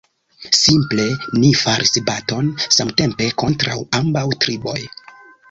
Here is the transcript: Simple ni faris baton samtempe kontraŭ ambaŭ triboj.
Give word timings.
Simple 0.59 1.03
ni 1.43 1.51
faris 1.59 1.93
baton 2.07 2.49
samtempe 2.79 3.29
kontraŭ 3.43 3.79
ambaŭ 4.01 4.27
triboj. 4.47 4.77